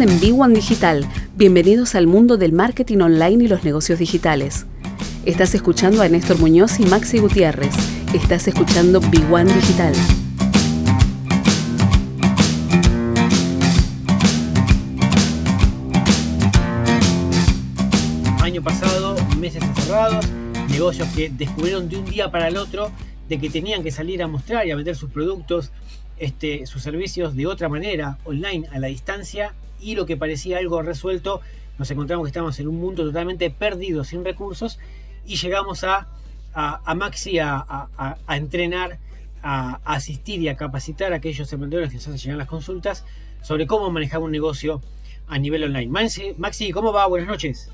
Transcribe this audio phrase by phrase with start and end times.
[0.00, 1.04] En B1 Digital.
[1.34, 4.64] Bienvenidos al mundo del marketing online y los negocios digitales.
[5.24, 7.74] Estás escuchando a Néstor Muñoz y Maxi Gutiérrez.
[8.14, 9.92] Estás escuchando B1 Digital.
[18.40, 20.24] Año pasado, meses encerrados,
[20.70, 22.92] negocios que descubrieron de un día para el otro
[23.28, 25.72] de que tenían que salir a mostrar y a vender sus productos
[26.18, 30.82] este, sus servicios de otra manera, online, a la distancia, y lo que parecía algo
[30.82, 31.40] resuelto,
[31.78, 34.78] nos encontramos que estamos en un mundo totalmente perdido, sin recursos,
[35.26, 36.08] y llegamos a,
[36.54, 37.88] a, Maxi a,
[38.28, 38.98] entrenar,
[39.42, 43.04] a, asistir y a capacitar a aquellos emprendedores que nos hacen llegar las consultas
[43.42, 44.82] sobre cómo manejar un negocio
[45.28, 45.88] a nivel online.
[45.88, 47.06] Maxi, Maxi ¿cómo va?
[47.06, 47.70] Buenas noches.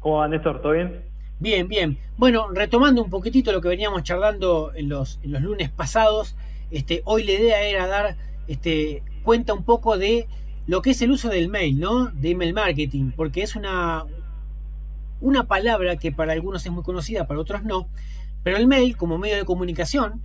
[0.00, 0.62] ¿Cómo va, Néstor?
[0.62, 1.02] ¿Todo bien?
[1.40, 1.98] Bien, bien.
[2.16, 6.34] Bueno, retomando un poquitito lo que veníamos charlando en los, en los lunes pasados,
[6.70, 8.16] este, hoy la idea era dar
[8.46, 10.26] este, cuenta un poco de
[10.66, 12.06] lo que es el uso del mail, ¿no?
[12.06, 14.04] De email marketing, porque es una,
[15.20, 17.88] una palabra que para algunos es muy conocida, para otros no,
[18.42, 20.22] pero el mail como medio de comunicación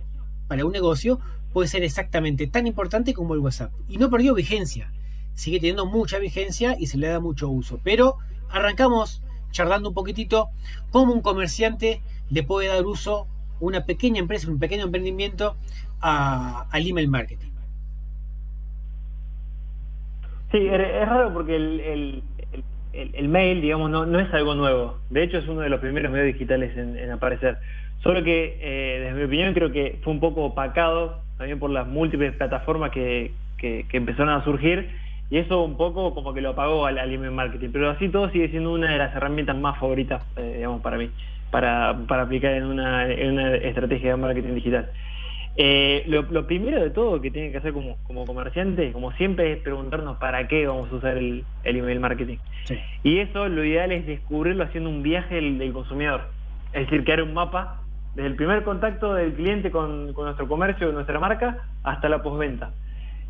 [0.48, 1.20] para un negocio
[1.52, 3.72] puede ser exactamente tan importante como el WhatsApp.
[3.88, 4.92] Y no perdió vigencia,
[5.34, 7.80] sigue teniendo mucha vigencia y se le da mucho uso.
[7.82, 8.16] Pero
[8.50, 10.50] arrancamos charlando un poquitito
[10.90, 13.28] cómo un comerciante le puede dar uso
[13.60, 15.56] una pequeña empresa, un pequeño emprendimiento
[16.00, 17.48] al email marketing.
[20.52, 22.22] Sí, es raro porque el,
[23.28, 24.98] mail, digamos, no, es algo nuevo.
[25.10, 27.58] De hecho, es uno de los primeros medios digitales en, aparecer.
[28.02, 31.86] Solo que, eh, desde mi opinión, creo que fue un poco opacado también por las
[31.86, 33.32] múltiples plataformas que
[33.92, 34.90] empezaron a surgir
[35.30, 38.48] y eso un poco como que lo apagó al, email marketing, pero así todo sigue
[38.50, 41.10] siendo una de las herramientas más favoritas, eh, digamos, para mí,
[41.54, 44.90] para, aplicar en una, estrategia de marketing digital.
[45.56, 50.16] Eh, lo, primero de todo que tiene que hacer como, comerciante, como siempre, es preguntarnos
[50.16, 52.38] para qué vamos a usar el, email marketing.
[53.04, 56.22] Y eso lo ideal es descubrirlo haciendo un viaje del, consumidor.
[56.72, 57.82] Es decir, crear un mapa
[58.16, 62.72] desde el primer contacto del cliente con, con nuestro comercio, nuestra marca, hasta la postventa.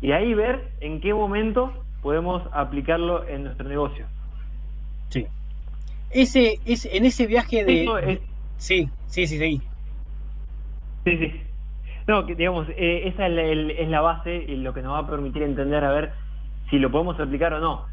[0.01, 1.71] Y ahí ver en qué momento
[2.01, 4.07] podemos aplicarlo en nuestro negocio.
[6.11, 8.19] Ese, es, en ese viaje de...
[8.57, 9.61] Sí, sí, sí, sí.
[11.03, 11.41] Sí, sí.
[12.07, 15.83] No, digamos, eh, esa es la, base y lo que nos va a permitir entender
[15.83, 16.13] a ver
[16.69, 17.85] si lo podemos aplicar o no.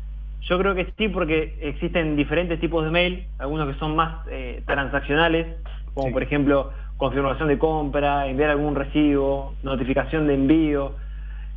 [0.43, 4.63] Yo creo que sí, porque existen diferentes tipos de mail, algunos que son más eh,
[4.67, 5.47] transaccionales,
[5.95, 10.93] como por ejemplo confirmación de compra, enviar algún recibo, notificación de envío,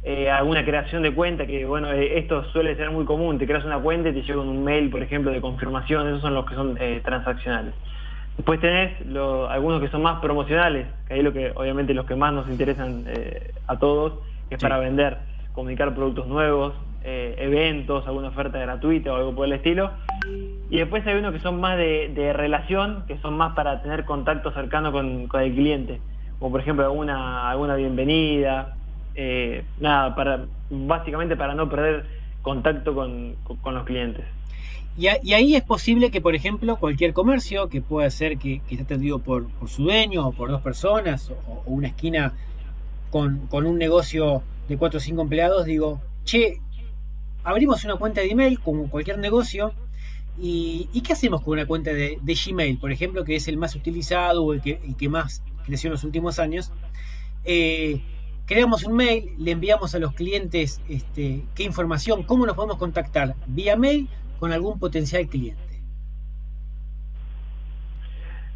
[0.07, 3.65] eh, alguna creación de cuenta, que bueno, eh, esto suele ser muy común, te creas
[3.65, 6.53] una cuenta y te llega un mail, por ejemplo, de confirmación, esos son los que
[6.53, 7.73] son eh, transaccionales.
[8.37, 8.93] Después tenés
[9.49, 13.05] algunos que son más promocionales, que ahí lo que obviamente los que más nos interesan
[13.65, 14.19] a todos,
[14.51, 15.17] es para vender,
[15.53, 16.73] comunicar productos nuevos,
[17.03, 19.89] eventos, alguna oferta gratuita o algo por el estilo.
[20.69, 24.51] Y después hay unos que son más de, relación, que son más para tener contacto
[24.51, 25.99] cercano con, con el cliente,
[26.37, 28.75] como por ejemplo alguna, alguna bienvenida,
[29.15, 32.05] eh, nada, para básicamente para no perder
[32.41, 33.35] contacto con,
[33.73, 34.25] los clientes.
[34.97, 39.19] Y, ahí es posible que, por ejemplo, cualquier comercio, que pueda ser que, esté atendido
[39.19, 42.33] por, su dueño o por dos personas, o, una esquina
[43.09, 46.59] con, un negocio de cuatro o cinco empleados, digo, che,
[47.43, 49.73] abrimos una cuenta de email como cualquier negocio,
[50.37, 54.43] y, qué hacemos con una cuenta de, Gmail, por ejemplo, que es el más utilizado
[54.43, 56.71] o el que, el que más creció en los últimos años?
[57.45, 58.01] Eh,
[58.45, 63.35] creamos un mail, le enviamos a los clientes este, qué información, cómo nos podemos contactar
[63.47, 64.07] vía mail
[64.39, 65.61] con algún potencial cliente.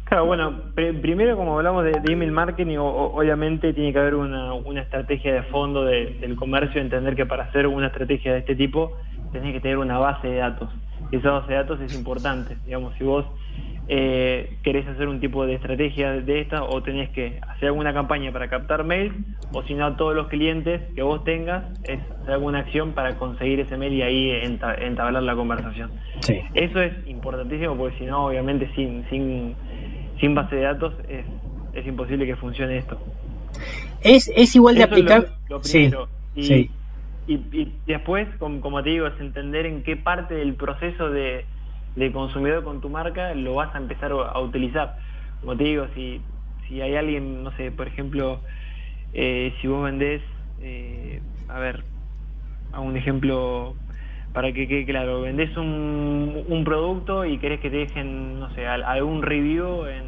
[0.04, 5.42] Claro, bueno, primero como hablamos de, email marketing, obviamente tiene que haber una, estrategia de
[5.44, 8.96] fondo del comercio, entender que para hacer una estrategia de este tipo
[9.30, 10.68] tenés que tener una base de datos.
[11.12, 12.56] Y esa base de datos es importante.
[12.64, 13.24] Digamos, si vos
[13.92, 18.30] eh, querés hacer un tipo de estrategia de esta o tenés que hacer alguna campaña
[18.30, 19.12] para captar mail
[19.52, 23.16] o si no a todos los clientes que vos tengas es hacer alguna acción para
[23.16, 25.90] conseguir ese mail y ahí entablar la conversación.
[26.54, 29.56] Eso es importantísimo porque si no obviamente sin, sin,
[30.20, 31.26] sin base de datos es,
[31.72, 32.96] es imposible que funcione esto.
[34.02, 35.26] Es, es igual de aplicar...
[35.62, 35.90] sí,
[36.36, 36.70] y,
[37.26, 41.44] Y, después, como, como te digo, es entender en qué parte del proceso de
[41.96, 44.96] de consumidor con tu marca lo vas a empezar a utilizar.
[45.40, 46.20] Como te digo, si,
[46.68, 48.40] si hay alguien, no sé, por ejemplo,
[49.12, 50.22] eh, si vos vendés,
[50.60, 51.82] eh, a ver,
[52.72, 53.74] a un ejemplo
[54.32, 58.66] para que quede claro, vendés un, un producto y querés que te dejen, no sé,
[58.66, 60.04] algún review en,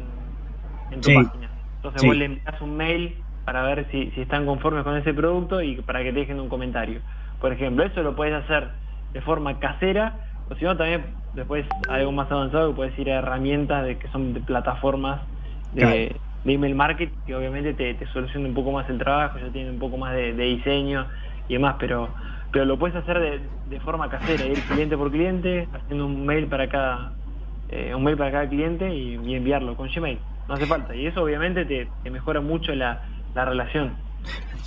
[0.91, 1.49] en tu página.
[1.77, 5.61] Entonces vos le envías un mail para ver si, si están conformes con ese producto
[5.61, 7.01] y para que te dejen un comentario.
[7.41, 7.83] por ejemplo.
[7.83, 8.69] Eso lo puedes hacer
[9.11, 10.13] de forma casera,
[10.49, 11.03] o si no también
[11.35, 15.21] después algo más avanzado que puedes ir a herramientas de que son de plataformas
[15.73, 16.15] de,
[16.45, 19.79] email marketing que obviamente te, te soluciona un poco más el trabajo, ya tiene un
[19.79, 21.07] poco más de, diseño
[21.47, 22.09] y demás, pero
[22.51, 26.69] pero lo puedes hacer de, forma casera, ir cliente por cliente, haciendo un mail para
[26.69, 27.13] cada
[27.69, 30.19] eh, un mail para cada cliente y, enviarlo con Gmail.
[30.47, 30.95] No hace falta.
[30.95, 33.01] Y eso obviamente te, mejora mucho la,
[33.33, 33.93] relación.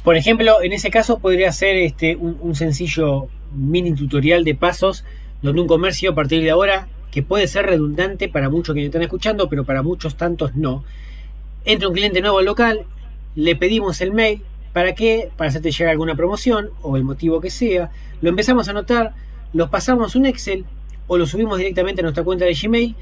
[0.02, 5.04] Por ejemplo, en ese caso podría ser este un, un sencillo mini tutorial de pasos
[5.42, 8.86] donde un comercio a partir de ahora, que puede ser redundante para muchos que me
[8.86, 10.84] están escuchando, pero para muchos tantos no.
[11.64, 12.84] Entra un cliente nuevo al local,
[13.34, 14.42] le pedimos el mail,
[14.72, 15.30] ¿para qué?
[15.36, 17.90] Para hacerte llegar alguna promoción o el motivo que sea.
[18.20, 19.14] Lo empezamos a anotar,
[19.52, 20.64] lo pasamos un Excel
[21.06, 22.94] o lo subimos directamente a nuestra cuenta de Gmail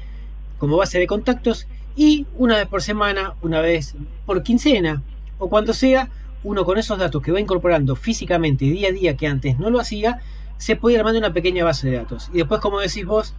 [0.57, 3.95] como base de contactos y una vez por semana, una vez
[4.25, 5.01] por quincena
[5.37, 6.09] o cuando sea,
[6.43, 9.79] uno con esos datos que va incorporando físicamente día a día que antes no lo
[9.79, 10.21] hacía,
[10.57, 12.29] se puede ir armando una pequeña base de datos.
[12.33, 13.35] Y después, como decís vos,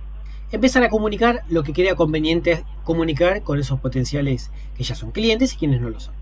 [0.52, 5.54] empezar a comunicar lo que crea conveniente comunicar con esos potenciales que ya son clientes
[5.54, 6.14] y quienes no lo son.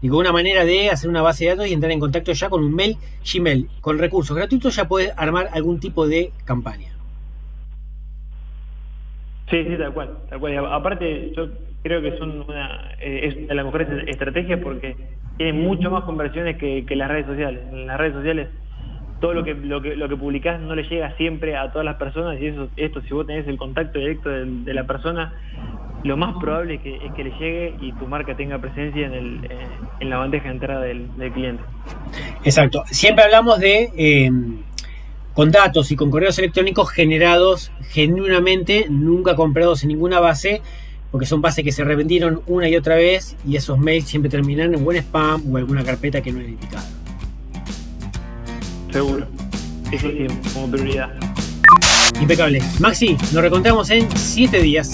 [0.00, 2.62] Digo, una manera de hacer una base de datos y entrar en contacto ya con
[2.62, 3.68] un mail Gmail.
[3.80, 6.92] Con recursos gratuitos ya puede armar algún tipo de campaña.
[9.50, 10.66] Sí, sí, tal cual, tal cual.
[10.66, 11.48] Aparte, yo
[11.82, 14.96] creo que son una, eh, es de las mejores estrategias porque
[15.36, 17.62] tienen mucho más conversiones que, que las redes sociales.
[17.72, 18.48] En las redes sociales
[19.24, 21.96] todo lo que, lo que, lo que publicás no le llega siempre a todas las
[21.96, 25.32] personas y eso, esto, si vos tenés el contacto directo de, la persona,
[26.02, 29.14] lo más probable es que, es que le llegue y tu marca tenga presencia en,
[29.14, 29.66] el, eh,
[30.00, 31.62] en la bandeja de entrada del, cliente.
[32.44, 32.84] Exacto.
[32.84, 34.30] Siempre hablamos de eh,
[35.32, 40.60] con datos y con correos electrónicos generados genuinamente, nunca comprados en ninguna base,
[41.10, 44.74] porque son bases que se revendieron una y otra vez y esos mails siempre terminan
[44.74, 46.84] en buen spam o alguna carpeta que no es indicada.
[48.94, 49.26] Seguro.
[49.90, 51.08] Eso sí, como prioridad.
[52.20, 52.62] Impecable.
[52.78, 54.92] Maxi, nos recontamos en 7 días.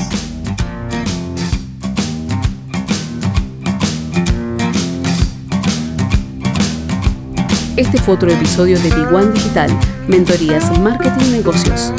[7.76, 9.70] Este fue otro episodio de Big One Digital,
[10.08, 11.92] Mentorías Marketing Negocios.